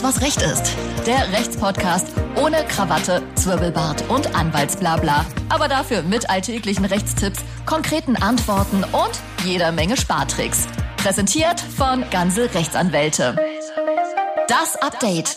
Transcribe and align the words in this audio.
Alles, 0.00 0.16
was 0.16 0.22
Recht 0.22 0.42
ist. 0.42 0.76
Der 1.06 1.30
Rechtspodcast 1.32 2.08
ohne 2.36 2.64
Krawatte, 2.68 3.22
Zwirbelbart 3.34 4.08
und 4.08 4.34
Anwaltsblabla. 4.34 5.26
Aber 5.50 5.68
dafür 5.68 6.02
mit 6.02 6.30
alltäglichen 6.30 6.84
Rechtstipps, 6.86 7.44
konkreten 7.66 8.16
Antworten 8.16 8.82
und 8.84 9.20
jeder 9.44 9.72
Menge 9.72 9.96
Spartricks. 9.96 10.68
Präsentiert 10.96 11.60
von 11.60 12.04
Ganze 12.10 12.52
Rechtsanwälte. 12.54 13.36
Das 14.48 14.76
Update. 14.80 15.36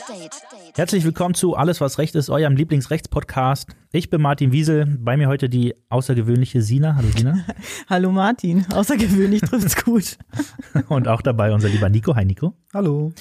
Herzlich 0.76 1.04
willkommen 1.04 1.36
zu 1.36 1.56
Alles, 1.56 1.82
was 1.82 1.98
Recht 1.98 2.16
ist, 2.16 2.30
eurem 2.30 2.56
Lieblingsrechtspodcast. 2.56 3.68
Ich 3.92 4.10
bin 4.10 4.22
Martin 4.22 4.52
Wiesel, 4.54 4.98
bei 5.00 5.18
mir 5.18 5.28
heute 5.28 5.50
die 5.50 5.76
außergewöhnliche 5.90 6.62
Sina. 6.62 6.96
Hallo 6.96 7.10
Sina. 7.16 7.44
Hallo 7.90 8.12
Martin, 8.12 8.66
außergewöhnlich 8.72 9.42
trifft's 9.42 9.84
gut. 9.84 10.18
Und 10.88 11.08
auch 11.08 11.22
dabei 11.22 11.54
unser 11.54 11.68
lieber 11.70 11.90
Nico. 11.90 12.16
Hi 12.16 12.24
Nico. 12.24 12.54
Hallo. 12.74 13.12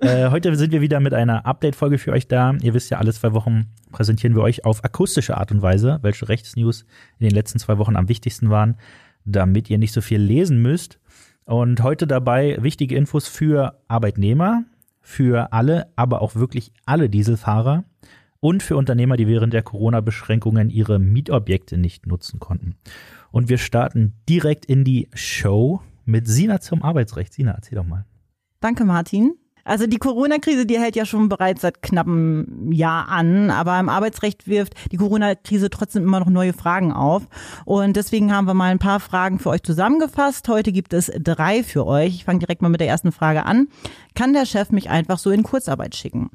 Äh, 0.00 0.30
heute 0.30 0.54
sind 0.56 0.72
wir 0.72 0.80
wieder 0.80 0.98
mit 0.98 1.12
einer 1.12 1.44
Update-Folge 1.44 1.98
für 1.98 2.12
euch 2.12 2.26
da. 2.26 2.54
Ihr 2.62 2.72
wisst 2.72 2.90
ja, 2.90 2.98
alle 2.98 3.12
zwei 3.12 3.34
Wochen 3.34 3.66
präsentieren 3.92 4.34
wir 4.34 4.42
euch 4.42 4.64
auf 4.64 4.82
akustische 4.82 5.36
Art 5.36 5.52
und 5.52 5.60
Weise, 5.60 5.98
welche 6.00 6.28
Rechtsnews 6.28 6.86
in 7.18 7.28
den 7.28 7.34
letzten 7.34 7.58
zwei 7.58 7.76
Wochen 7.76 7.96
am 7.96 8.08
wichtigsten 8.08 8.48
waren, 8.48 8.76
damit 9.26 9.68
ihr 9.68 9.76
nicht 9.76 9.92
so 9.92 10.00
viel 10.00 10.20
lesen 10.20 10.62
müsst. 10.62 10.98
Und 11.44 11.82
heute 11.82 12.06
dabei 12.06 12.56
wichtige 12.60 12.96
Infos 12.96 13.28
für 13.28 13.78
Arbeitnehmer, 13.88 14.64
für 15.02 15.52
alle, 15.52 15.88
aber 15.96 16.22
auch 16.22 16.34
wirklich 16.34 16.72
alle 16.86 17.10
Dieselfahrer 17.10 17.84
und 18.40 18.62
für 18.62 18.76
Unternehmer, 18.76 19.18
die 19.18 19.26
während 19.26 19.52
der 19.52 19.62
Corona-Beschränkungen 19.62 20.70
ihre 20.70 20.98
Mietobjekte 20.98 21.76
nicht 21.76 22.06
nutzen 22.06 22.40
konnten. 22.40 22.76
Und 23.32 23.50
wir 23.50 23.58
starten 23.58 24.14
direkt 24.28 24.64
in 24.64 24.84
die 24.84 25.08
Show 25.12 25.82
mit 26.06 26.26
Sina 26.26 26.60
zum 26.60 26.82
Arbeitsrecht. 26.82 27.34
Sina, 27.34 27.52
erzähl 27.52 27.76
doch 27.76 27.84
mal. 27.84 28.06
Danke, 28.60 28.84
Martin. 28.84 29.34
Also 29.64 29.86
die 29.86 29.98
Corona-Krise, 29.98 30.66
die 30.66 30.78
hält 30.78 30.96
ja 30.96 31.04
schon 31.04 31.28
bereits 31.28 31.62
seit 31.62 31.82
knappem 31.82 32.72
Jahr 32.72 33.08
an, 33.08 33.50
aber 33.50 33.78
im 33.78 33.88
Arbeitsrecht 33.88 34.48
wirft 34.48 34.74
die 34.92 34.96
Corona-Krise 34.96 35.70
trotzdem 35.70 36.04
immer 36.04 36.20
noch 36.20 36.28
neue 36.28 36.52
Fragen 36.52 36.92
auf. 36.92 37.22
Und 37.64 37.96
deswegen 37.96 38.34
haben 38.34 38.46
wir 38.46 38.54
mal 38.54 38.70
ein 38.70 38.78
paar 38.78 39.00
Fragen 39.00 39.38
für 39.38 39.50
euch 39.50 39.62
zusammengefasst. 39.62 40.48
Heute 40.48 40.72
gibt 40.72 40.92
es 40.92 41.10
drei 41.18 41.62
für 41.62 41.86
euch. 41.86 42.14
Ich 42.14 42.24
fange 42.24 42.38
direkt 42.40 42.62
mal 42.62 42.68
mit 42.68 42.80
der 42.80 42.88
ersten 42.88 43.12
Frage 43.12 43.44
an. 43.46 43.68
Kann 44.14 44.32
der 44.32 44.46
Chef 44.46 44.70
mich 44.70 44.90
einfach 44.90 45.18
so 45.18 45.30
in 45.30 45.42
Kurzarbeit 45.42 45.94
schicken? 45.94 46.30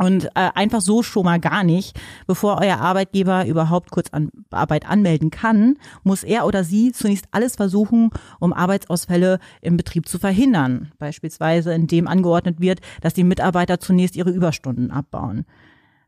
Und 0.00 0.24
äh, 0.34 0.48
einfach 0.54 0.80
so 0.80 1.02
schon 1.02 1.26
mal 1.26 1.38
gar 1.38 1.62
nicht. 1.62 1.94
Bevor 2.26 2.58
euer 2.58 2.78
Arbeitgeber 2.78 3.44
überhaupt 3.44 3.90
Kurzarbeit 3.90 4.88
anmelden 4.88 5.30
kann, 5.30 5.76
muss 6.04 6.24
er 6.24 6.46
oder 6.46 6.64
sie 6.64 6.92
zunächst 6.92 7.26
alles 7.32 7.56
versuchen, 7.56 8.08
um 8.38 8.54
Arbeitsausfälle 8.54 9.38
im 9.60 9.76
Betrieb 9.76 10.08
zu 10.08 10.18
verhindern. 10.18 10.90
Beispielsweise 10.98 11.74
indem 11.74 12.08
angeordnet 12.08 12.60
wird, 12.62 12.80
dass 13.02 13.12
die 13.12 13.24
Mitarbeiter 13.24 13.78
zunächst 13.78 14.16
ihre 14.16 14.30
Überstunden 14.30 14.90
abbauen. 14.90 15.44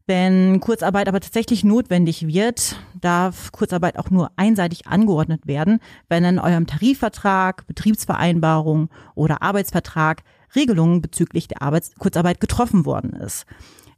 Wenn 0.07 0.61
Kurzarbeit 0.61 1.07
aber 1.07 1.21
tatsächlich 1.21 1.63
notwendig 1.63 2.27
wird, 2.27 2.77
darf 2.99 3.53
Kurzarbeit 3.53 3.99
auch 3.99 4.09
nur 4.09 4.31
einseitig 4.37 4.87
angeordnet 4.87 5.47
werden, 5.47 5.81
wenn 6.09 6.25
in 6.25 6.39
eurem 6.39 6.67
Tarifvertrag, 6.67 7.67
Betriebsvereinbarung 7.67 8.89
oder 9.15 9.43
Arbeitsvertrag 9.43 10.23
Regelungen 10.55 11.03
bezüglich 11.03 11.49
der 11.49 11.63
Arbeits 11.63 11.95
Kurzarbeit 11.99 12.41
getroffen 12.41 12.85
worden 12.85 13.13
ist. 13.13 13.47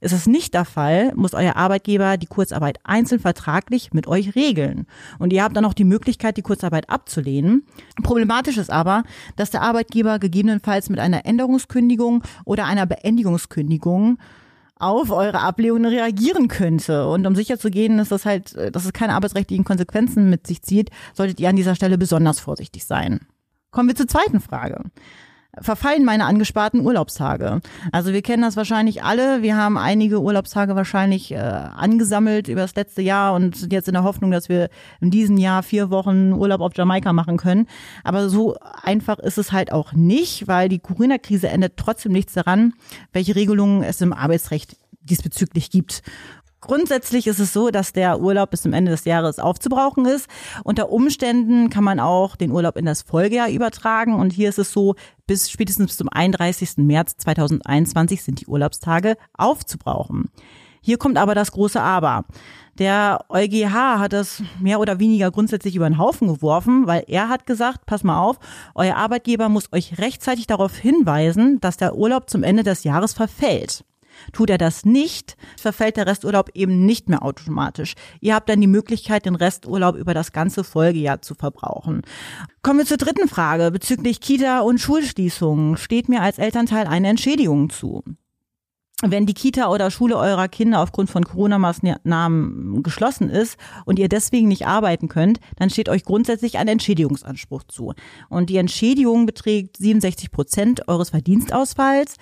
Ist 0.01 0.13
es 0.13 0.27
nicht 0.27 0.53
der 0.53 0.67
Fall, 0.67 1.13
muss 1.15 1.33
euer 1.33 1.57
Arbeitgeber 1.57 2.19
die 2.19 2.27
Kurzarbeit 2.27 2.79
einzeln 2.85 3.21
vertraglich 3.21 3.95
mit 3.95 4.07
euch 4.07 4.35
regeln. 4.35 4.87
Und 5.19 5.33
ihr 5.33 5.43
habt 5.43 5.57
dann 5.57 5.65
auch 5.65 5.73
die 5.73 5.85
Möglichkeit, 5.85 6.37
die 6.37 6.43
Kurzarbeit 6.43 6.91
abzulehnen. 6.91 7.65
Problematisch 8.03 8.59
ist 8.59 8.71
aber, 8.71 9.05
dass 9.37 9.51
der 9.51 9.63
Arbeitgeber 9.63 10.19
gegebenenfalls 10.19 10.91
mit 10.91 11.01
einer 11.01 11.25
Änderungskündigung 11.25 12.23
oder 12.45 12.67
einer 12.67 12.85
Beendigungskündigung 12.85 14.19
auf 14.77 15.11
eure 15.11 15.41
Ablehnung 15.41 15.87
reagieren 15.87 16.49
könnte. 16.49 17.09
Und 17.09 17.27
um 17.27 17.35
sicher 17.35 17.59
zu 17.59 17.71
gehen, 17.71 17.97
dass 17.97 18.11
das 18.11 18.27
halt, 18.27 18.55
dass 18.75 18.85
es 18.85 18.93
keine 18.93 19.15
arbeitsrechtlichen 19.15 19.65
Konsequenzen 19.65 20.29
mit 20.29 20.47
sich 20.47 20.61
zieht, 20.61 20.91
solltet 21.15 21.41
ihr 21.41 21.49
an 21.49 21.57
dieser 21.57 21.77
Stelle 21.77 21.97
besonders 21.97 22.41
vorsichtig 22.41 22.85
sein. 22.85 23.21
Kommen 23.71 23.89
wir 23.89 23.97
zur 23.97 24.09
zweiten 24.09 24.41
Frage 24.41 24.83
verfallen 25.61 26.05
meine 26.05 26.25
angesparten 26.25 26.81
Urlaubstage. 26.81 27.61
Also 27.93 28.13
wir 28.13 28.23
kennen 28.23 28.43
das 28.43 28.57
wahrscheinlich 28.57 29.03
alle. 29.03 29.43
Wir 29.43 29.57
haben 29.57 29.79
einige 29.79 30.21
Urlaubstage 30.21 30.77
wahrscheinlich 30.77 31.33
äh, 31.33 31.37
angesammelt 31.37 32.49
über 32.49 32.61
das 32.63 32.75
letzte 32.75 33.03
Jahr 33.03 33.35
und 33.35 33.57
sind 33.57 33.73
jetzt 33.73 33.89
in 33.89 33.95
der 33.95 34.05
Hoffnung, 34.05 34.31
dass 34.31 34.49
wir 34.49 34.69
in 35.01 35.11
diesem 35.11 35.39
Jahr 35.39 35.63
vier 35.63 35.91
Wochen 35.91 36.33
Urlaub 36.33 36.61
auf 36.61 36.73
Jamaika 36.77 37.13
machen 37.13 37.37
können. 37.37 37.67
Aber 38.03 38.29
so 38.29 38.57
einfach 38.83 39.19
ist 39.19 39.39
es 39.39 39.53
halt 39.53 39.73
auch 39.73 39.93
nicht, 39.93 40.49
weil 40.49 40.69
die 40.69 40.79
Corona-Krise 40.79 41.49
ändert 41.49 41.75
trotzdem 41.77 42.13
nichts 42.13 42.35
daran, 42.35 42.75
welche 43.13 43.35
Regelungen 43.35 43.83
es 43.83 44.01
im 44.01 44.13
Arbeitsrecht 44.13 44.77
diesbezüglich 45.03 45.71
gibt. 45.71 46.03
Grundsätzlich 46.65 47.27
ist 47.27 47.41
es 47.41 47.53
so, 47.53 47.71
dass 47.71 47.93
der 47.93 48.21
Urlaub 48.21 48.51
bis 48.51 48.63
zum 48.63 48.73
Ende 48.73 48.91
des 48.91 49.05
Jahres 49.05 49.39
aufzubrauchen 49.39 50.07
ist. 50.07 50.29
Unter 50.65 50.89
Umständen 50.89 51.69
kann 51.69 51.85
man 51.85 52.01
auch 52.01 52.37
den 52.37 52.51
Urlaub 52.51 52.79
in 52.79 52.87
das 52.87 53.03
Folgejahr 53.03 53.51
übertragen. 53.51 54.15
Und 54.15 54.33
hier 54.33 54.49
ist 54.49 54.59
es 54.59 54.73
so, 54.73 54.95
bis 55.27 55.51
spätestens 55.51 55.99
zum 55.99 56.09
31. 56.09 56.79
März 56.79 57.19
2021 57.19 58.23
sind 58.23 58.41
die 58.41 58.47
Urlaubstage 58.47 59.19
aufzubrauchen. 59.37 60.31
Hier 60.81 60.97
kommt 60.97 61.19
aber 61.19 61.35
das 61.35 61.53
große 61.53 61.83
Aber. 61.83 62.25
Der 62.79 63.27
EuGH 63.29 63.99
hat 63.99 64.15
das 64.15 64.43
mehr 64.59 64.81
oder 64.81 64.99
weniger 64.99 65.31
grundsätzlich 65.31 65.77
über 65.77 65.89
den 65.89 65.99
Haufen 65.99 66.29
geworfen, 66.29 66.87
weil 66.87 67.05
er 67.09 67.29
hat 67.29 67.45
gesagt, 67.45 67.85
pass 67.85 68.05
mal 68.05 68.19
auf, 68.19 68.39
euer 68.75 68.97
Arbeitgeber 68.97 69.51
muss 69.51 69.71
euch 69.73 69.99
rechtzeitig 69.99 70.47
darauf 70.47 70.75
hinweisen, 70.77 71.61
dass 71.61 71.77
der 71.77 71.95
Urlaub 71.95 72.31
zum 72.31 72.43
Ende 72.43 72.63
des 72.63 72.85
Jahres 72.85 73.13
verfällt. 73.13 73.85
Tut 74.33 74.51
er 74.51 74.59
das 74.59 74.85
nicht, 74.85 75.37
verfällt 75.59 75.97
der 75.97 76.07
Resturlaub 76.07 76.51
eben 76.55 76.85
nicht 76.87 77.09
mehr 77.09 77.23
automatisch. 77.23 77.95
Ihr 78.21 78.35
habt 78.35 78.49
dann 78.49 78.61
die 78.61 78.67
Möglichkeit, 78.67 79.27
den 79.27 79.35
Resturlaub 79.35 79.97
über 79.97 80.15
das 80.15 80.33
ganze 80.33 80.65
Folgejahr 80.65 81.23
zu 81.23 81.35
verbrauchen. 81.35 82.03
Kommen 82.63 82.81
wir 82.81 82.87
zur 82.87 82.97
dritten 82.97 83.29
Frage. 83.29 83.71
Bezüglich 83.71 84.21
Kita 84.21 84.61
und 84.61 84.79
Schulschließungen 84.79 85.77
steht 85.77 86.09
mir 86.09 86.23
als 86.23 86.39
Elternteil 86.39 86.87
eine 86.87 87.09
Entschädigung 87.09 87.71
zu. 87.71 88.03
Wenn 89.11 89.27
die 89.27 89.35
Kita 89.35 89.71
oder 89.71 89.91
Schule 89.91 90.17
eurer 90.17 90.49
Kinder 90.49 90.81
aufgrund 90.81 91.11
von 91.11 91.25
Corona-Maßnahmen 91.25 92.83
geschlossen 92.83 93.29
ist 93.29 93.59
und 93.85 93.99
ihr 93.99 94.09
deswegen 94.09 94.49
nicht 94.49 94.67
arbeiten 94.67 95.09
könnt, 95.09 95.41
dann 95.57 95.69
steht 95.69 95.89
euch 95.89 96.05
grundsätzlich 96.05 96.59
ein 96.59 96.69
Entschädigungsanspruch 96.69 97.65
zu. 97.65 97.93
Und 98.31 98.49
die 98.49 98.57
Entschädigung 98.57 99.27
beträgt 99.27 99.77
67 99.77 100.31
Prozent 100.31 100.89
eures 100.89 101.11
Verdienstausfalls. 101.11 102.17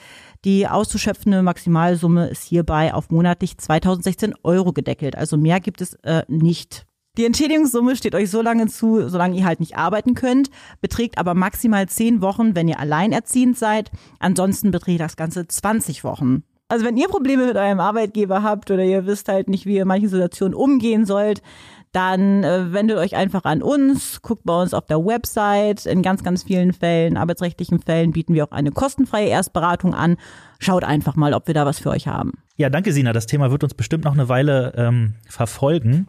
Die 0.45 0.67
auszuschöpfende 0.67 1.43
Maximalsumme 1.43 2.29
ist 2.29 2.43
hierbei 2.43 2.93
auf 2.93 3.11
monatlich 3.11 3.59
2016 3.59 4.35
Euro 4.43 4.73
gedeckelt. 4.73 5.17
Also 5.17 5.37
mehr 5.37 5.61
gibt 5.61 5.81
es 5.81 5.95
äh, 6.03 6.25
nicht. 6.27 6.87
Die 7.19 7.27
Entschädigungssumme 7.27 7.95
steht 7.95 8.15
euch 8.15 8.31
so 8.31 8.41
lange 8.41 8.67
zu, 8.69 9.09
solange 9.09 9.37
ihr 9.37 9.45
halt 9.45 9.61
nicht 9.61 9.77
arbeiten 9.77 10.15
könnt, 10.15 10.49
beträgt 10.81 11.19
aber 11.19 11.35
maximal 11.35 11.87
10 11.87 12.23
Wochen, 12.23 12.57
wenn 12.57 12.69
ihr 12.69 12.81
alleinerziehend 12.81 13.59
seid. 13.59 13.91
Ansonsten 14.19 14.71
beträgt 14.71 15.01
das 15.01 15.17
Ganze 15.17 15.47
20 15.47 16.05
Wochen. 16.05 16.43
Also 16.73 16.87
wenn 16.87 16.97
ihr 16.97 17.09
Probleme 17.09 17.45
mit 17.45 17.57
eurem 17.57 17.81
Arbeitgeber 17.81 18.43
habt 18.43 18.71
oder 18.71 18.83
ihr 18.83 19.05
wisst 19.05 19.29
halt 19.29 19.47
nicht, 19.51 19.67
wie 19.67 19.75
ihr 19.75 19.83
in 19.83 19.89
manchen 19.89 20.09
Situationen 20.09 20.55
umgehen 20.55 21.05
sollt, 21.05 21.43
dann 21.93 22.45
äh, 22.45 22.73
wendet 22.73 22.97
euch 22.97 23.15
einfach 23.15 23.45
an 23.45 23.61
uns, 23.61 24.23
guckt 24.23 24.45
bei 24.47 24.59
uns 24.63 24.73
auf 24.73 24.87
der 24.87 25.05
Website. 25.05 25.85
In 25.85 26.01
ganz, 26.01 26.25
ganz 26.25 26.45
vielen 26.45 26.73
Fällen, 26.73 27.19
arbeitsrechtlichen 27.19 27.79
Fällen, 27.79 28.13
bieten 28.13 28.33
wir 28.33 28.45
auch 28.45 28.53
eine 28.53 28.71
kostenfreie 28.71 29.29
Erstberatung 29.29 29.93
an. 29.93 30.17
Schaut 30.61 30.83
einfach 30.83 31.15
mal, 31.15 31.35
ob 31.35 31.47
wir 31.47 31.53
da 31.53 31.67
was 31.67 31.79
für 31.79 31.91
euch 31.91 32.09
haben. 32.09 32.39
Ja, 32.57 32.71
danke, 32.71 32.95
Sina. 32.95 33.13
Das 33.13 33.27
Thema 33.27 33.51
wird 33.51 33.63
uns 33.65 33.75
bestimmt 33.75 34.05
noch 34.05 34.15
eine 34.15 34.31
Weile 34.31 34.73
ähm, 34.75 35.17
verfolgen. 35.29 36.07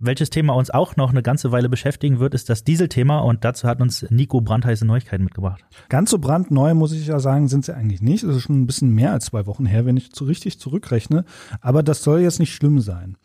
Welches 0.00 0.30
Thema 0.30 0.54
uns 0.54 0.70
auch 0.70 0.94
noch 0.94 1.10
eine 1.10 1.24
ganze 1.24 1.50
Weile 1.50 1.68
beschäftigen 1.68 2.20
wird, 2.20 2.32
ist 2.32 2.48
das 2.48 2.62
Dieselthema 2.62 3.18
und 3.18 3.44
dazu 3.44 3.66
hat 3.66 3.80
uns 3.80 4.06
Nico 4.10 4.40
brandheiße 4.40 4.86
Neuigkeiten 4.86 5.24
mitgebracht. 5.24 5.64
Ganz 5.88 6.10
so 6.10 6.18
brandneu, 6.20 6.72
muss 6.74 6.92
ich 6.92 7.08
ja 7.08 7.18
sagen, 7.18 7.48
sind 7.48 7.64
sie 7.64 7.74
eigentlich 7.74 8.00
nicht. 8.00 8.22
Es 8.22 8.36
ist 8.36 8.42
schon 8.42 8.62
ein 8.62 8.66
bisschen 8.68 8.94
mehr 8.94 9.10
als 9.10 9.24
zwei 9.24 9.46
Wochen 9.46 9.66
her, 9.66 9.86
wenn 9.86 9.96
ich 9.96 10.10
so 10.14 10.24
richtig 10.24 10.60
zurückrechne. 10.60 11.24
Aber 11.60 11.82
das 11.82 12.04
soll 12.04 12.20
jetzt 12.20 12.38
nicht 12.38 12.54
schlimm 12.54 12.78
sein. 12.78 13.16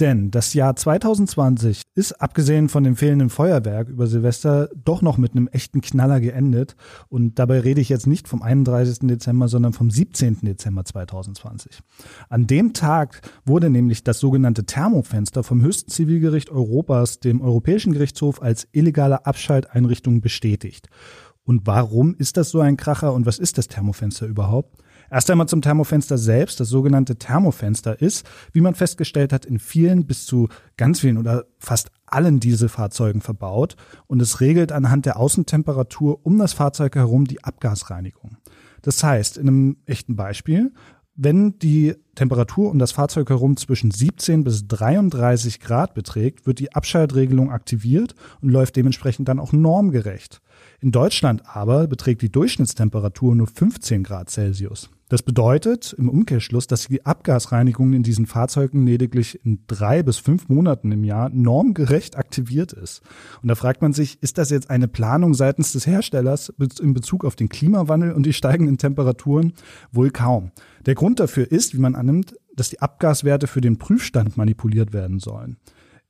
Denn 0.00 0.30
das 0.30 0.54
Jahr 0.54 0.76
2020 0.76 1.82
ist 1.96 2.12
abgesehen 2.20 2.68
von 2.68 2.84
dem 2.84 2.94
fehlenden 2.94 3.30
Feuerwerk 3.30 3.88
über 3.88 4.06
Silvester 4.06 4.68
doch 4.84 5.02
noch 5.02 5.18
mit 5.18 5.32
einem 5.32 5.48
echten 5.48 5.80
Knaller 5.80 6.20
geendet. 6.20 6.76
Und 7.08 7.40
dabei 7.40 7.60
rede 7.60 7.80
ich 7.80 7.88
jetzt 7.88 8.06
nicht 8.06 8.28
vom 8.28 8.42
31. 8.42 9.08
Dezember, 9.08 9.48
sondern 9.48 9.72
vom 9.72 9.90
17. 9.90 10.38
Dezember 10.42 10.84
2020. 10.84 11.80
An 12.28 12.46
dem 12.46 12.74
Tag 12.74 13.22
wurde 13.44 13.70
nämlich 13.70 14.04
das 14.04 14.20
sogenannte 14.20 14.64
Thermofenster 14.64 15.42
vom 15.42 15.62
höchsten 15.62 15.90
Zivilgericht 15.90 16.50
Europas, 16.50 17.18
dem 17.18 17.40
Europäischen 17.40 17.92
Gerichtshof, 17.92 18.40
als 18.40 18.68
illegale 18.70 19.26
Abschalteinrichtung 19.26 20.20
bestätigt. 20.20 20.88
Und 21.42 21.66
warum 21.66 22.14
ist 22.14 22.36
das 22.36 22.50
so 22.50 22.60
ein 22.60 22.76
Kracher 22.76 23.14
und 23.14 23.26
was 23.26 23.38
ist 23.38 23.58
das 23.58 23.68
Thermofenster 23.68 24.26
überhaupt? 24.26 24.76
Erst 25.10 25.30
einmal 25.30 25.48
zum 25.48 25.62
Thermofenster 25.62 26.18
selbst. 26.18 26.60
Das 26.60 26.68
sogenannte 26.68 27.16
Thermofenster 27.16 28.00
ist, 28.00 28.28
wie 28.52 28.60
man 28.60 28.74
festgestellt 28.74 29.32
hat, 29.32 29.46
in 29.46 29.58
vielen 29.58 30.06
bis 30.06 30.26
zu 30.26 30.48
ganz 30.76 31.00
vielen 31.00 31.18
oder 31.18 31.46
fast 31.58 31.90
allen 32.06 32.40
Dieselfahrzeugen 32.40 33.20
verbaut 33.20 33.76
und 34.06 34.20
es 34.20 34.40
regelt 34.40 34.72
anhand 34.72 35.06
der 35.06 35.18
Außentemperatur 35.18 36.24
um 36.24 36.38
das 36.38 36.52
Fahrzeug 36.52 36.96
herum 36.96 37.26
die 37.26 37.42
Abgasreinigung. 37.44 38.36
Das 38.82 39.02
heißt, 39.02 39.38
in 39.38 39.48
einem 39.48 39.76
echten 39.86 40.16
Beispiel, 40.16 40.72
Wenn 41.20 41.58
die 41.58 41.96
Temperatur 42.14 42.70
um 42.70 42.78
das 42.78 42.92
Fahrzeug 42.92 43.28
herum 43.30 43.56
zwischen 43.56 43.90
17 43.90 44.44
bis 44.44 44.68
33 44.68 45.58
Grad 45.58 45.92
beträgt, 45.94 46.46
wird 46.46 46.60
die 46.60 46.72
Abschaltregelung 46.72 47.50
aktiviert 47.50 48.14
und 48.40 48.50
läuft 48.50 48.76
dementsprechend 48.76 49.28
dann 49.28 49.40
auch 49.40 49.52
normgerecht. 49.52 50.40
In 50.80 50.92
Deutschland 50.92 51.42
aber 51.44 51.88
beträgt 51.88 52.22
die 52.22 52.30
Durchschnittstemperatur 52.30 53.34
nur 53.34 53.48
15 53.48 54.04
Grad 54.04 54.30
Celsius. 54.30 54.90
Das 55.08 55.22
bedeutet 55.22 55.94
im 55.96 56.10
Umkehrschluss, 56.10 56.66
dass 56.66 56.88
die 56.88 57.06
Abgasreinigung 57.06 57.94
in 57.94 58.02
diesen 58.02 58.26
Fahrzeugen 58.26 58.86
lediglich 58.86 59.40
in 59.42 59.60
drei 59.66 60.02
bis 60.02 60.18
fünf 60.18 60.48
Monaten 60.48 60.92
im 60.92 61.02
Jahr 61.02 61.30
normgerecht 61.30 62.16
aktiviert 62.16 62.74
ist. 62.74 63.00
Und 63.40 63.48
da 63.48 63.54
fragt 63.54 63.80
man 63.80 63.94
sich, 63.94 64.22
ist 64.22 64.36
das 64.36 64.50
jetzt 64.50 64.68
eine 64.68 64.86
Planung 64.86 65.32
seitens 65.32 65.72
des 65.72 65.86
Herstellers 65.86 66.52
in 66.80 66.92
Bezug 66.92 67.24
auf 67.24 67.36
den 67.36 67.48
Klimawandel 67.48 68.12
und 68.12 68.26
die 68.26 68.34
steigenden 68.34 68.76
Temperaturen? 68.76 69.54
Wohl 69.92 70.10
kaum. 70.10 70.50
Der 70.84 70.94
Grund 70.94 71.20
dafür 71.20 71.50
ist, 71.50 71.74
wie 71.74 71.80
man 71.80 71.94
annimmt, 71.94 72.34
dass 72.54 72.68
die 72.68 72.80
Abgaswerte 72.80 73.46
für 73.46 73.60
den 73.60 73.78
Prüfstand 73.78 74.36
manipuliert 74.36 74.92
werden 74.92 75.20
sollen. 75.20 75.56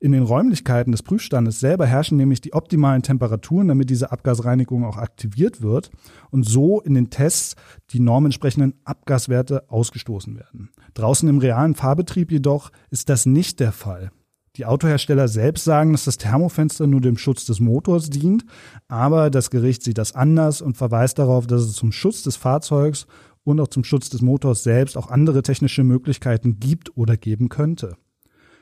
In 0.00 0.12
den 0.12 0.22
Räumlichkeiten 0.22 0.92
des 0.92 1.02
Prüfstandes 1.02 1.58
selber 1.58 1.84
herrschen 1.84 2.16
nämlich 2.16 2.40
die 2.40 2.52
optimalen 2.52 3.02
Temperaturen, 3.02 3.66
damit 3.66 3.90
diese 3.90 4.12
Abgasreinigung 4.12 4.84
auch 4.84 4.96
aktiviert 4.96 5.60
wird 5.60 5.90
und 6.30 6.44
so 6.44 6.80
in 6.80 6.94
den 6.94 7.10
Tests 7.10 7.56
die 7.90 7.98
normentsprechenden 7.98 8.74
Abgaswerte 8.84 9.68
ausgestoßen 9.68 10.36
werden. 10.36 10.70
Draußen 10.94 11.28
im 11.28 11.38
realen 11.38 11.74
Fahrbetrieb 11.74 12.30
jedoch 12.30 12.70
ist 12.90 13.08
das 13.08 13.26
nicht 13.26 13.58
der 13.58 13.72
Fall. 13.72 14.12
Die 14.54 14.66
Autohersteller 14.66 15.26
selbst 15.26 15.64
sagen, 15.64 15.92
dass 15.92 16.04
das 16.04 16.16
Thermofenster 16.16 16.86
nur 16.86 17.00
dem 17.00 17.18
Schutz 17.18 17.44
des 17.44 17.58
Motors 17.58 18.08
dient, 18.08 18.44
aber 18.86 19.30
das 19.30 19.50
Gericht 19.50 19.82
sieht 19.82 19.98
das 19.98 20.14
anders 20.14 20.60
und 20.60 20.76
verweist 20.76 21.18
darauf, 21.18 21.48
dass 21.48 21.62
es 21.62 21.72
zum 21.72 21.90
Schutz 21.90 22.22
des 22.22 22.36
Fahrzeugs 22.36 23.08
und 23.42 23.58
auch 23.58 23.68
zum 23.68 23.82
Schutz 23.82 24.10
des 24.10 24.22
Motors 24.22 24.62
selbst 24.62 24.96
auch 24.96 25.10
andere 25.10 25.42
technische 25.42 25.82
Möglichkeiten 25.82 26.60
gibt 26.60 26.96
oder 26.96 27.16
geben 27.16 27.48
könnte. 27.48 27.96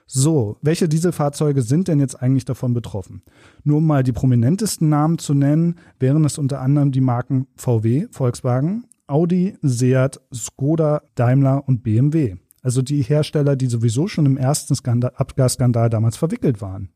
So, 0.09 0.57
welche 0.63 0.89
Dieselfahrzeuge 0.89 1.63
sind 1.63 1.89
denn 1.89 1.99
jetzt 1.99 2.23
eigentlich 2.23 2.45
davon 2.45 2.73
betroffen? 2.75 3.23
Nur 3.65 3.79
um 3.79 3.87
mal 3.87 4.05
die 4.05 4.13
prominentesten 4.13 4.89
Namen 4.89 5.19
zu 5.19 5.35
nennen, 5.35 5.77
wären 5.99 6.25
es 6.25 6.39
unter 6.39 6.61
anderem 6.61 6.93
die 6.93 7.01
Marken 7.01 7.49
VW, 7.57 8.07
Volkswagen, 8.13 8.87
Audi, 9.09 9.57
Seat, 9.63 10.21
Skoda, 10.33 11.03
Daimler 11.17 11.67
und 11.67 11.83
BMW. 11.83 12.37
Also 12.63 12.83
die 12.83 13.03
Hersteller, 13.03 13.57
die 13.57 13.67
sowieso 13.67 14.07
schon 14.07 14.27
im 14.27 14.37
ersten 14.37 14.77
Skandal, 14.77 15.13
Abgasskandal 15.17 15.91
damals 15.91 16.17
verwickelt 16.17 16.61
waren. 16.61 16.91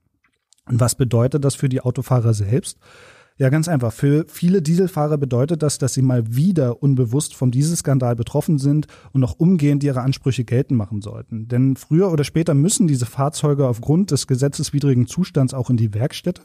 Und 0.66 0.78
was 0.78 0.94
bedeutet 0.94 1.44
das 1.44 1.56
für 1.56 1.68
die 1.68 1.80
Autofahrer 1.80 2.32
selbst? 2.32 2.78
Ja, 3.40 3.48
ganz 3.48 3.68
einfach. 3.68 3.90
Für 3.90 4.26
viele 4.28 4.60
Dieselfahrer 4.60 5.16
bedeutet 5.16 5.62
das, 5.62 5.78
dass 5.78 5.94
sie 5.94 6.02
mal 6.02 6.36
wieder 6.36 6.82
unbewusst 6.82 7.34
vom 7.34 7.50
Dieselskandal 7.50 8.14
betroffen 8.14 8.58
sind 8.58 8.86
und 9.14 9.22
noch 9.22 9.40
umgehend 9.40 9.82
ihre 9.82 10.02
Ansprüche 10.02 10.44
geltend 10.44 10.76
machen 10.76 11.00
sollten. 11.00 11.48
Denn 11.48 11.76
früher 11.76 12.12
oder 12.12 12.24
später 12.24 12.52
müssen 12.52 12.86
diese 12.86 13.06
Fahrzeuge 13.06 13.66
aufgrund 13.66 14.10
des 14.10 14.26
gesetzeswidrigen 14.26 15.06
Zustands 15.06 15.54
auch 15.54 15.70
in 15.70 15.78
die 15.78 15.94
Werkstätte 15.94 16.42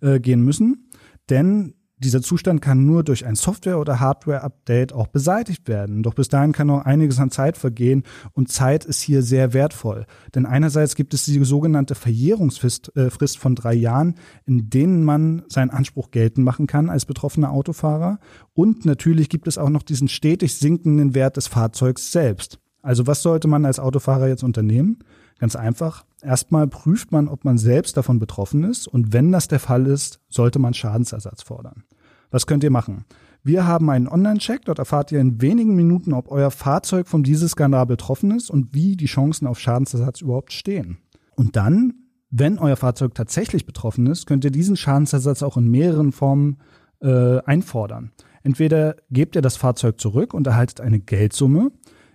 äh, 0.00 0.20
gehen 0.20 0.40
müssen. 0.40 0.88
Denn 1.28 1.74
dieser 1.98 2.22
Zustand 2.22 2.62
kann 2.62 2.86
nur 2.86 3.02
durch 3.02 3.26
ein 3.26 3.34
Software- 3.34 3.78
oder 3.78 4.00
Hardware-Update 4.00 4.92
auch 4.92 5.08
beseitigt 5.08 5.68
werden. 5.68 6.02
Doch 6.02 6.14
bis 6.14 6.28
dahin 6.28 6.52
kann 6.52 6.68
noch 6.68 6.84
einiges 6.84 7.18
an 7.18 7.30
Zeit 7.30 7.56
vergehen 7.56 8.04
und 8.32 8.50
Zeit 8.50 8.84
ist 8.84 9.00
hier 9.00 9.22
sehr 9.22 9.52
wertvoll. 9.52 10.06
Denn 10.34 10.46
einerseits 10.46 10.94
gibt 10.94 11.14
es 11.14 11.24
die 11.24 11.42
sogenannte 11.44 11.94
Verjährungsfrist 11.94 12.96
äh, 12.96 13.10
von 13.10 13.54
drei 13.54 13.74
Jahren, 13.74 14.14
in 14.46 14.70
denen 14.70 15.04
man 15.04 15.42
seinen 15.48 15.70
Anspruch 15.70 16.10
geltend 16.10 16.44
machen 16.44 16.66
kann 16.66 16.88
als 16.90 17.04
betroffener 17.04 17.50
Autofahrer. 17.50 18.18
Und 18.54 18.84
natürlich 18.84 19.28
gibt 19.28 19.48
es 19.48 19.58
auch 19.58 19.70
noch 19.70 19.82
diesen 19.82 20.08
stetig 20.08 20.54
sinkenden 20.54 21.14
Wert 21.14 21.36
des 21.36 21.48
Fahrzeugs 21.48 22.12
selbst. 22.12 22.58
Also 22.82 23.06
was 23.06 23.22
sollte 23.22 23.48
man 23.48 23.64
als 23.64 23.80
Autofahrer 23.80 24.28
jetzt 24.28 24.44
unternehmen? 24.44 24.98
Ganz 25.38 25.56
einfach. 25.56 26.04
Erstmal 26.22 26.66
prüft 26.66 27.12
man, 27.12 27.28
ob 27.28 27.44
man 27.44 27.58
selbst 27.58 27.96
davon 27.96 28.18
betroffen 28.18 28.64
ist 28.64 28.88
und 28.88 29.12
wenn 29.12 29.30
das 29.30 29.48
der 29.48 29.60
Fall 29.60 29.86
ist, 29.86 30.20
sollte 30.28 30.58
man 30.58 30.74
Schadensersatz 30.74 31.42
fordern. 31.42 31.84
Was 32.30 32.46
könnt 32.46 32.64
ihr 32.64 32.70
machen? 32.70 33.04
Wir 33.44 33.66
haben 33.66 33.88
einen 33.88 34.08
Online-Check, 34.08 34.64
dort 34.64 34.78
erfahrt 34.78 35.12
ihr 35.12 35.20
in 35.20 35.40
wenigen 35.40 35.74
Minuten, 35.76 36.12
ob 36.12 36.30
euer 36.30 36.50
Fahrzeug 36.50 37.06
von 37.06 37.22
diesem 37.22 37.48
Skandal 37.48 37.86
betroffen 37.86 38.32
ist 38.32 38.50
und 38.50 38.74
wie 38.74 38.96
die 38.96 39.06
Chancen 39.06 39.46
auf 39.46 39.60
Schadensersatz 39.60 40.20
überhaupt 40.20 40.52
stehen. 40.52 40.98
Und 41.36 41.56
dann, 41.56 41.94
wenn 42.30 42.58
euer 42.58 42.76
Fahrzeug 42.76 43.14
tatsächlich 43.14 43.64
betroffen 43.64 44.06
ist, 44.06 44.26
könnt 44.26 44.44
ihr 44.44 44.50
diesen 44.50 44.76
Schadensersatz 44.76 45.42
auch 45.42 45.56
in 45.56 45.70
mehreren 45.70 46.12
Formen 46.12 46.58
äh, 47.00 47.38
einfordern. 47.42 48.10
Entweder 48.42 48.96
gebt 49.10 49.36
ihr 49.36 49.42
das 49.42 49.56
Fahrzeug 49.56 50.00
zurück 50.00 50.34
und 50.34 50.46
erhaltet 50.46 50.80
eine 50.80 51.00
Geldsumme, 51.00 51.70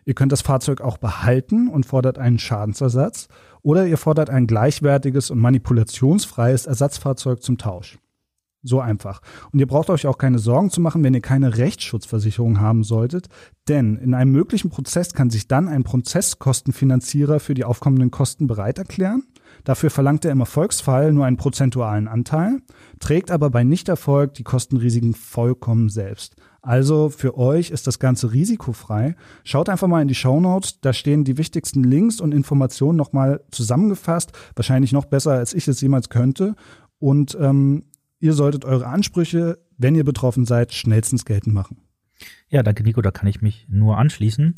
Ihr 0.05 0.13
könnt 0.13 0.31
das 0.31 0.41
Fahrzeug 0.41 0.81
auch 0.81 0.97
behalten 0.97 1.67
und 1.67 1.85
fordert 1.85 2.17
einen 2.17 2.39
Schadensersatz 2.39 3.27
oder 3.61 3.87
ihr 3.87 3.97
fordert 3.97 4.29
ein 4.29 4.47
gleichwertiges 4.47 5.31
und 5.31 5.39
manipulationsfreies 5.39 6.65
Ersatzfahrzeug 6.65 7.41
zum 7.41 7.57
Tausch. 7.57 7.97
So 8.65 8.79
einfach. 8.79 9.21
Und 9.51 9.59
ihr 9.59 9.67
braucht 9.67 9.89
euch 9.89 10.07
auch 10.07 10.17
keine 10.17 10.39
Sorgen 10.39 10.69
zu 10.69 10.79
machen, 10.79 11.03
wenn 11.03 11.13
ihr 11.13 11.21
keine 11.21 11.57
Rechtsschutzversicherung 11.57 12.61
haben 12.61 12.83
solltet, 12.85 13.27
denn 13.67 13.97
in 13.97 14.13
einem 14.13 14.31
möglichen 14.31 14.69
Prozess 14.69 15.13
kann 15.13 15.29
sich 15.29 15.49
dann 15.49 15.67
ein 15.67 15.83
Prozesskostenfinanzierer 15.83 17.41
für 17.41 17.55
die 17.55 17.65
aufkommenden 17.65 18.09
Kosten 18.09 18.47
bereit 18.47 18.77
erklären. 18.77 19.23
Dafür 19.63 19.89
verlangt 19.89 20.25
er 20.25 20.31
im 20.31 20.39
Erfolgsfall 20.39 21.13
nur 21.13 21.25
einen 21.25 21.37
prozentualen 21.37 22.07
Anteil, 22.07 22.61
trägt 22.99 23.31
aber 23.31 23.49
bei 23.49 23.63
Nichterfolg 23.63 24.33
die 24.33 24.43
Kostenrisiken 24.43 25.13
vollkommen 25.13 25.89
selbst. 25.89 26.35
Also 26.61 27.09
für 27.09 27.37
euch 27.37 27.71
ist 27.71 27.87
das 27.87 27.99
Ganze 27.99 28.31
risikofrei. 28.31 29.15
Schaut 29.43 29.67
einfach 29.69 29.87
mal 29.87 30.01
in 30.01 30.07
die 30.07 30.15
Show 30.15 30.39
Notes, 30.39 30.79
da 30.79 30.93
stehen 30.93 31.25
die 31.25 31.37
wichtigsten 31.37 31.83
Links 31.83 32.21
und 32.21 32.33
Informationen 32.33 32.97
nochmal 32.97 33.41
zusammengefasst, 33.51 34.31
wahrscheinlich 34.55 34.93
noch 34.93 35.05
besser, 35.05 35.33
als 35.33 35.53
ich 35.53 35.67
es 35.67 35.81
jemals 35.81 36.09
könnte. 36.09 36.55
Und 36.99 37.37
ähm, 37.39 37.83
ihr 38.19 38.33
solltet 38.33 38.63
eure 38.63 38.87
Ansprüche, 38.87 39.59
wenn 39.77 39.95
ihr 39.95 40.05
betroffen 40.05 40.45
seid, 40.45 40.73
schnellstens 40.73 41.25
geltend 41.25 41.53
machen. 41.53 41.81
Ja, 42.47 42.63
danke 42.63 42.83
Nico, 42.83 43.01
da 43.01 43.11
kann 43.11 43.27
ich 43.27 43.41
mich 43.41 43.67
nur 43.69 43.97
anschließen. 43.97 44.55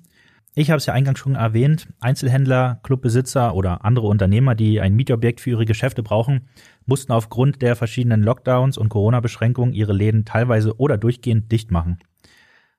Ich 0.58 0.72
habe 0.72 0.78
es 0.78 0.86
ja 0.86 0.94
eingangs 0.94 1.20
schon 1.20 1.36
erwähnt, 1.36 1.90
Einzelhändler, 2.00 2.80
Clubbesitzer 2.82 3.54
oder 3.54 3.84
andere 3.84 4.08
Unternehmer, 4.08 4.56
die 4.56 4.80
ein 4.80 4.96
Mietobjekt 4.96 5.42
für 5.42 5.50
ihre 5.50 5.66
Geschäfte 5.66 6.02
brauchen, 6.02 6.48
mussten 6.86 7.12
aufgrund 7.12 7.62
der 7.62 7.76
verschiedenen 7.76 8.24
Lockdowns 8.24 8.78
und 8.78 8.88
Corona-Beschränkungen 8.88 9.74
ihre 9.74 9.92
Läden 9.92 10.24
teilweise 10.24 10.80
oder 10.80 10.98
durchgehend 10.98 11.52
dicht 11.52 11.72
machen. 11.72 12.00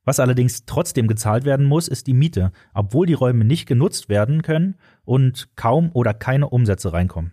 Was 0.06 0.20
allerdings 0.20 0.64
trotzdem 0.64 1.06
gezahlt 1.06 1.44
werden 1.44 1.66
muss, 1.66 1.86
ist 1.86 2.06
die 2.06 2.14
Miete, 2.14 2.50
obwohl 2.72 3.06
die 3.06 3.12
Räume 3.12 3.44
nicht 3.44 3.66
genutzt 3.66 4.08
werden 4.08 4.40
können 4.40 4.76
und 5.04 5.50
kaum 5.54 5.90
oder 5.92 6.14
keine 6.14 6.48
Umsätze 6.48 6.94
reinkommen. 6.94 7.32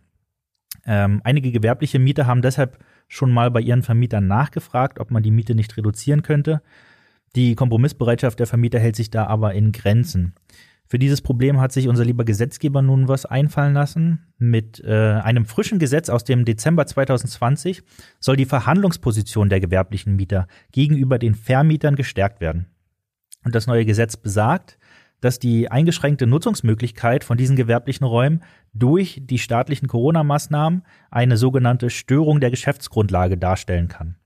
Ähm, 0.86 1.22
einige 1.24 1.54
gewerbliche 1.54 2.00
Mieter 2.00 2.28
haben 2.28 2.42
deshalb 2.42 2.80
schon 3.08 3.32
mal 3.32 3.50
bei 3.50 3.62
ihren 3.62 3.84
Vermietern 3.84 4.28
nachgefragt, 4.28 5.00
ob 5.00 5.10
man 5.10 5.24
die 5.24 5.32
Miete 5.32 5.56
nicht 5.56 5.78
reduzieren 5.78 6.22
könnte. 6.22 6.62
Die 7.36 7.56
Kompromissbereitschaft 7.56 8.40
der 8.40 8.48
Vermieter 8.48 8.80
hält 8.80 8.96
sich 8.96 9.10
da 9.10 9.26
aber 9.26 9.54
in 9.54 9.72
Grenzen. 9.72 10.34
Für 10.86 11.00
dieses 11.00 11.22
Problem 11.22 11.60
hat 11.60 11.72
sich 11.72 11.88
unser 11.88 12.06
lieber 12.06 12.24
Gesetzgeber 12.24 12.84
nun 12.84 13.08
was 13.08 13.26
einfallen 13.26 13.74
lassen. 13.74 14.28
Mit 14.38 14.84
äh, 14.84 15.14
einem 15.24 15.46
frischen 15.46 15.80
Gesetz 15.80 16.10
aus 16.10 16.24
dem 16.24 16.46
Dezember 16.46 16.86
2020 16.86 17.82
soll 18.20 18.36
die 18.36 18.46
Verhandlungsposition 18.46 19.50
der 19.50 19.60
gewerblichen 19.60 20.16
Mieter 20.16 20.48
gegenüber 20.72 21.18
den 21.18 21.34
Vermietern 21.34 21.96
gestärkt 21.96 22.42
werden. 22.42 22.68
Und 23.44 23.56
das 23.56 23.66
neue 23.66 23.86
Gesetz 23.86 24.18
besagt, 24.18 24.78
dass 25.20 25.40
die 25.40 25.72
eingeschränkte 25.72 26.28
Nutzungsmöglichkeit 26.28 27.24
von 27.24 27.38
diesen 27.38 27.56
gewerblichen 27.56 28.06
Räumen 28.06 28.44
durch 28.74 29.22
die 29.24 29.40
staatlichen 29.40 29.88
Corona-Maßnahmen 29.88 30.84
eine 31.10 31.38
sogenannte 31.38 31.90
Störung 31.90 32.40
der 32.42 32.52
Geschäftsgrundlage 32.52 33.38
darstellen 33.38 33.88
kann. 33.88 34.18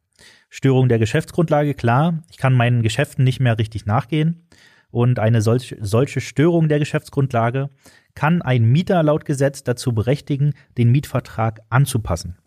Störung 0.50 0.90
der 0.90 1.00
Geschäftsgrundlage, 1.00 1.74
klar, 1.74 2.24
ich 2.30 2.38
kann 2.38 2.54
meinen 2.54 2.82
Geschäften 2.82 3.24
nicht 3.24 3.40
mehr 3.40 3.58
richtig 3.58 3.86
nachgehen. 3.86 4.48
Und 4.90 5.20
eine 5.20 5.42
solch, 5.42 5.76
solche 5.82 6.22
Störung 6.22 6.70
der 6.70 6.80
Geschäftsgrundlage 6.80 7.70
kann 8.16 8.42
ein 8.42 8.64
Mieter 8.64 9.04
laut 9.04 9.26
Gesetz 9.26 9.64
dazu 9.64 9.94
berechtigen, 9.94 10.54
den 10.78 10.90
Mietvertrag 10.92 11.60
anzupassen. 11.70 12.38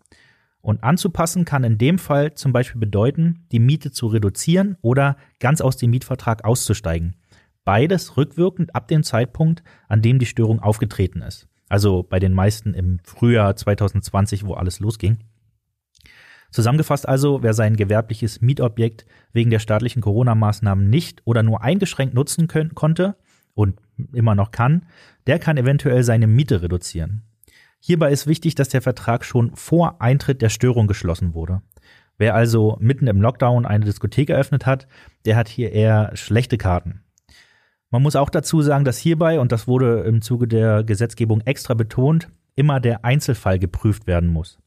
Und 0.61 0.83
anzupassen 0.83 1.45
kann 1.45 1.63
in 1.63 1.77
dem 1.77 1.97
Fall 1.97 2.33
zum 2.33 2.53
Beispiel 2.53 2.79
bedeuten, 2.79 3.45
die 3.51 3.59
Miete 3.59 3.91
zu 3.91 4.07
reduzieren 4.07 4.77
oder 4.81 5.17
ganz 5.39 5.61
aus 5.61 5.77
dem 5.77 5.91
Mietvertrag 5.91 6.43
auszusteigen. 6.45 7.15
Beides 7.63 8.17
rückwirkend 8.17 8.75
ab 8.75 8.87
dem 8.87 9.03
Zeitpunkt, 9.03 9.63
an 9.87 10.01
dem 10.01 10.19
die 10.19 10.25
Störung 10.25 10.59
aufgetreten 10.59 11.21
ist. 11.21 11.47
Also 11.69 12.03
bei 12.03 12.19
den 12.19 12.33
meisten 12.33 12.73
im 12.73 12.99
Frühjahr 13.03 13.55
2020, 13.55 14.45
wo 14.45 14.53
alles 14.53 14.79
losging. 14.79 15.19
Zusammengefasst 16.51 17.07
also, 17.07 17.41
wer 17.43 17.53
sein 17.53 17.77
gewerbliches 17.77 18.41
Mietobjekt 18.41 19.05
wegen 19.31 19.49
der 19.49 19.59
staatlichen 19.59 20.01
Corona-Maßnahmen 20.01 20.89
nicht 20.89 21.21
oder 21.25 21.43
nur 21.43 21.61
eingeschränkt 21.61 22.13
nutzen 22.13 22.47
können, 22.47 22.75
konnte 22.75 23.15
und 23.53 23.79
immer 24.13 24.35
noch 24.35 24.51
kann, 24.51 24.85
der 25.27 25.39
kann 25.39 25.57
eventuell 25.57 26.03
seine 26.03 26.27
Miete 26.27 26.61
reduzieren. 26.61 27.23
Hierbei 27.79 28.11
ist 28.11 28.27
wichtig, 28.27 28.55
dass 28.55 28.69
der 28.69 28.81
Vertrag 28.81 29.25
schon 29.25 29.55
vor 29.55 30.01
Eintritt 30.01 30.41
der 30.41 30.49
Störung 30.49 30.87
geschlossen 30.87 31.33
wurde. 31.33 31.61
Wer 32.17 32.35
also 32.35 32.77
mitten 32.79 33.07
im 33.07 33.21
Lockdown 33.21 33.65
eine 33.65 33.85
Diskothek 33.85 34.29
eröffnet 34.29 34.67
hat, 34.67 34.87
der 35.25 35.35
hat 35.35 35.47
hier 35.47 35.71
eher 35.71 36.11
schlechte 36.15 36.57
Karten. 36.57 37.01
Man 37.89 38.03
muss 38.03 38.15
auch 38.15 38.29
dazu 38.29 38.61
sagen, 38.61 38.85
dass 38.85 38.99
hierbei, 38.99 39.39
und 39.39 39.51
das 39.51 39.67
wurde 39.67 40.01
im 40.01 40.21
Zuge 40.21 40.47
der 40.47 40.83
Gesetzgebung 40.83 41.41
extra 41.41 41.73
betont, 41.73 42.29
immer 42.55 42.79
der 42.79 43.03
Einzelfall 43.03 43.57
geprüft 43.57 44.05
werden 44.05 44.29
muss. 44.29 44.60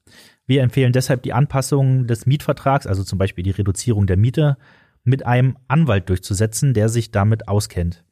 Wir 0.47 0.63
empfehlen 0.63 0.93
deshalb 0.93 1.23
die 1.23 1.33
Anpassung 1.33 2.07
des 2.07 2.27
Mietvertrags, 2.27 2.87
also 2.87 3.05
zum 3.05 3.19
Beispiel 3.19 3.45
die 3.45 3.51
Reduzierung 3.51 4.07
der 4.07 4.17
Miete, 4.17 4.57
mit 5.05 5.27
einem 5.27 5.57
Anwalt 5.69 6.09
durchzusetzen, 6.09 6.75
der 6.75 6.89
sich 6.89 7.11
damit 7.11 7.49
auskennt. 7.49 8.05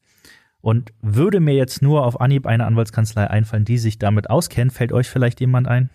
Und 0.60 0.92
würde 1.00 1.40
mir 1.40 1.54
jetzt 1.54 1.82
nur 1.82 2.06
auf 2.06 2.20
Anhieb 2.20 2.46
eine 2.46 2.66
Anwaltskanzlei 2.66 3.28
einfallen, 3.28 3.64
die 3.64 3.78
sich 3.78 3.98
damit 3.98 4.30
auskennt, 4.30 4.72
fällt 4.72 4.92
euch 4.92 5.08
vielleicht 5.08 5.40
jemand 5.40 5.66
ein? 5.66 5.90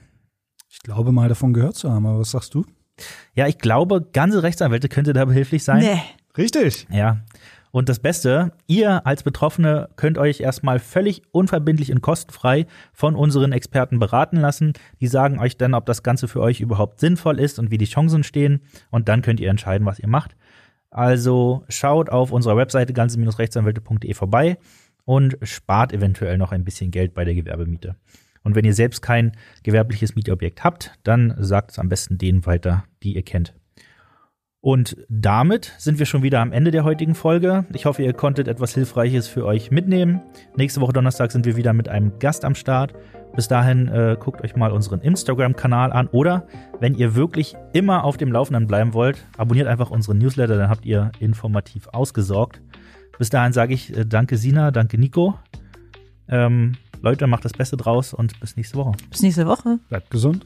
Ich 0.70 0.79
glaube 0.79 1.12
mal 1.12 1.29
davon 1.29 1.53
gehört 1.53 1.75
zu 1.75 1.91
haben, 1.91 2.06
aber 2.06 2.20
was 2.20 2.32
sagst 2.32 2.53
du? 2.53 2.65
Ja, 3.34 3.48
ich 3.48 3.60
glaube, 3.60 4.01
ganze 4.12 4.44
Rechtsanwälte 4.44 4.89
könnte 4.89 5.13
da 5.13 5.24
behilflich 5.25 5.63
sein. 5.63 5.79
Nee. 5.79 6.01
Richtig. 6.38 6.88
Ja. 6.91 7.24
Und 7.72 7.90
das 7.90 8.00
Beste, 8.00 8.52
ihr 8.66 9.06
als 9.06 9.24
Betroffene 9.24 9.90
könnt 9.96 10.18
euch 10.18 10.40
erstmal 10.40 10.80
völlig 10.80 11.22
unverbindlich 11.32 11.92
und 11.92 12.02
kostenfrei 12.02 12.66
von 12.94 13.16
unseren 13.16 13.52
Experten 13.52 14.00
beraten 14.00 14.38
lassen. 14.38 14.74
Die 15.02 15.08
sagen 15.08 15.40
euch 15.40 15.58
dann, 15.58 15.74
ob 15.74 15.86
das 15.86 16.04
Ganze 16.04 16.28
für 16.28 16.42
euch 16.42 16.62
überhaupt 16.62 17.00
sinnvoll 17.00 17.40
ist 17.40 17.60
und 17.60 17.72
wie 17.72 17.78
die 17.78 17.86
Chancen 17.86 18.24
stehen. 18.24 18.62
Und 18.90 19.10
dann 19.10 19.22
könnt 19.22 19.40
ihr 19.40 19.50
entscheiden, 19.50 19.86
was 19.86 20.00
ihr 20.00 20.08
macht. 20.08 20.36
Also 20.90 21.66
schaut 21.70 22.10
auf 22.10 22.32
unserer 22.32 22.58
Webseite 22.58 22.94
ganze-rechtsanwälte.de 22.94 24.14
vorbei 24.14 24.58
und 25.06 25.38
spart 25.42 25.94
eventuell 25.94 26.38
noch 26.38 26.52
ein 26.52 26.64
bisschen 26.64 26.92
Geld 26.92 27.14
bei 27.14 27.26
der 27.26 27.36
Gewerbemiete. 27.36 27.96
Und 28.44 28.56
wenn 28.56 28.66
ihr 28.66 28.74
selbst 28.74 29.02
kein 29.02 29.34
gewerbliches 29.64 30.16
Mietobjekt 30.16 30.64
habt, 30.64 30.94
dann 31.04 31.36
sagt 31.38 31.72
es 31.72 31.80
am 31.80 31.90
besten 31.90 32.18
denen 32.18 32.46
weiter, 32.46 32.86
die 33.04 33.16
ihr 33.16 33.24
kennt. 33.24 33.54
Und 34.68 34.98
damit 35.08 35.72
sind 35.78 35.98
wir 35.98 36.06
schon 36.06 36.24
wieder 36.24 36.42
am 36.42 36.52
Ende 36.52 36.72
der 36.72 36.84
heutigen 36.84 37.16
Folge. 37.16 37.66
Ich 37.72 37.86
hoffe, 37.86 38.04
ihr 38.04 38.12
konntet 38.12 38.50
etwas 38.50 38.74
Hilfreiches 38.74 39.30
für 39.30 39.46
euch 39.46 39.72
mitnehmen. 39.72 40.20
Nächste 40.58 40.82
Woche 40.82 40.92
Donnerstag 40.92 41.32
sind 41.32 41.46
wir 41.46 41.56
wieder 41.56 41.72
mit 41.72 41.88
einem 41.88 42.20
Gast 42.20 42.44
am 42.44 42.54
Start. 42.54 42.94
Bis 43.34 43.48
dahin 43.48 43.88
äh, 43.88 44.18
guckt 44.20 44.44
euch 44.44 44.58
mal 44.58 44.74
unseren 44.74 45.00
Instagram-Kanal 45.00 45.94
an 45.94 46.08
oder 46.08 46.48
wenn 46.82 46.96
ihr 46.96 47.16
wirklich 47.16 47.56
immer 47.72 48.04
auf 48.04 48.18
dem 48.18 48.30
Laufenden 48.30 48.68
bleiben 48.68 48.94
wollt, 48.94 49.26
abonniert 49.38 49.70
einfach 49.70 49.90
unseren 49.90 50.18
Newsletter, 50.18 50.58
dann 50.58 50.70
habt 50.70 50.86
ihr 50.86 51.14
informativ 51.22 51.88
ausgesorgt. 51.94 52.60
Bis 53.18 53.30
dahin 53.30 53.54
sage 53.54 53.74
ich 53.74 53.96
äh, 53.96 54.06
danke 54.06 54.36
Sina, 54.36 54.72
danke 54.72 54.98
Nico. 54.98 55.40
Ähm, 56.28 56.74
Leute, 57.02 57.26
macht 57.28 57.46
das 57.46 57.54
Beste 57.54 57.78
draus 57.78 58.14
und 58.14 58.38
bis 58.42 58.58
nächste 58.58 58.78
Woche. 58.78 58.98
Bis 59.12 59.22
nächste 59.22 59.48
Woche. 59.48 59.80
Bleibt 59.88 60.10
gesund. 60.10 60.46